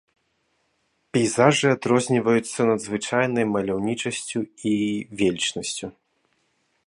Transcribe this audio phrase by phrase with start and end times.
[1.15, 4.39] Пейзажы адрозніваюцца надзвычайнай маляўнічасцю
[4.73, 4.75] і
[5.19, 5.87] велічнасцю.